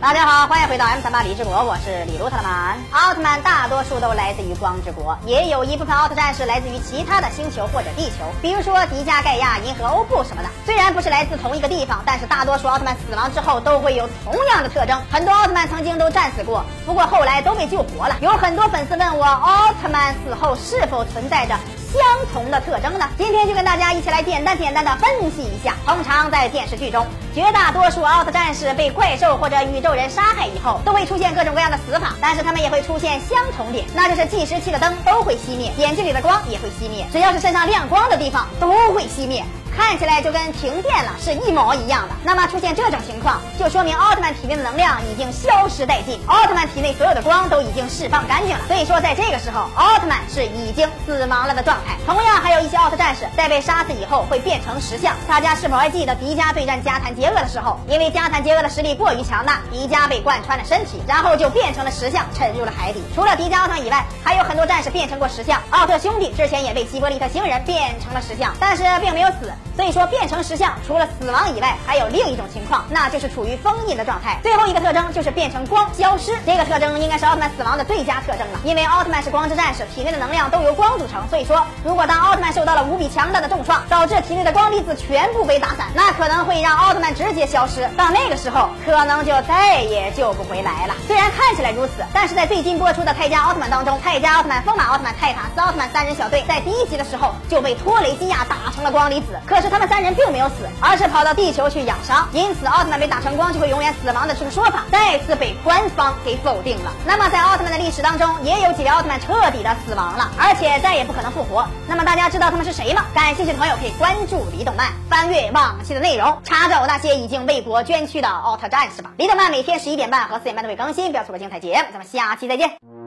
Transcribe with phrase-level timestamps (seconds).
[0.00, 2.78] 大家好，欢迎回到 M 三八李志国，我是李卢特曼。
[2.90, 10.48] 奥特曼大多数都来自于光之国，也有一部分奥特战士来自于其他的星球或者地球，比如说迪迦、盖亚、银河、欧布什么的。
[10.64, 14.98] 虽然不是来自同一个地方，但是大多数奥特曼死亡之后都会有同样的特征。
[15.12, 18.16] 很多奥特曼曾经都战死过，不过后来都被救活了。
[18.22, 21.54] 有很多粉丝问我，奥特曼死后是否存在着？
[21.92, 23.08] 相同的特征呢？
[23.18, 25.74] 今天就跟大家一起来简单简单的分析一下。
[25.84, 27.04] 通常在电视剧中，
[27.34, 39.44] 绝大多数奥特战士被怪兽或者宇宙人杀害以后，都会出现各种各样的死法，但是他们也会出现相同点，那就是计时器的灯都会熄灭，眼睛里的光也会熄灭，只要是身上亮光的地方都会熄灭。
[39.80, 42.14] 看起来就跟停电了是一模一样的。
[42.22, 48.60] 那么出现这种情况，就说明奥特曼体内的能量已经消失殆尽，奥特曼体内所有的光都已经释放干净了。
[48.68, 51.96] 所以说，在这个时候，奥特曼是已经死亡了的状态。
[52.06, 55.16] 同样，还有一些奥特战士在被杀死以后会变成石像。
[55.26, 63.02] 大家是否还记得迪迦对战加坦杰厄的时候，因为加坦杰厄的实力过于强大，迪迦被贯穿了身体，然后就变成了石像，沉入了海底。
[63.14, 65.60] 除了迪迦奥特曼以外，还有很多战士变成过石像。
[65.70, 69.50] 奥特兄弟之前也被希伯利特星人变成了石像，但是并没有死。
[69.76, 74.38] 所以说，变成石像除了死亡以外，还有另一种情况，那就是处于封印的状态。
[74.42, 78.60] 最后一个特征就是变成光消失，这个特征应该是奥特曼死亡的最佳特征了。
[78.64, 81.26] 因为奥特曼是光之战士，体内的能量都由光组成。
[81.28, 87.88] 所以说，如果当奥特曼受到了无比强大的重创，导致体内的光粒子全部被打散，那可能会让奥特曼直接消失。
[87.96, 90.94] 到那个时候，可能就再也救不回来了。
[91.06, 100.10] 虽然看起来如此，但是在最近播出的泰迦奥特曼当中，泰迦奥特曼、风马奥特曼、泰塔斯奥特曼三人小队在第一集的时候就被托雷基亚打成了光粒子，可是他们三人。
[100.10, 106.90] 并没有死，而是跑到地球去养伤，因此奥特曼被打成光就会永远死亡的这个说法再次被官方给否定了。
[107.06, 111.64] 那么在奥特曼的历史当中，也有几位奥特曼彻底的死亡了，而且再也不可能复活。
[111.86, 113.04] 那么大家知道他们是谁吗？
[113.14, 119.12] 感兴趣的朋友可以关注李动漫，翻阅往期的内容，查找那些已经为国捐躯的奥特战士吧。
[119.16, 121.84] 李动漫每天十一点半和四点半都会更新，不要错过精彩节目。
[121.92, 122.99] 咱们下期再见。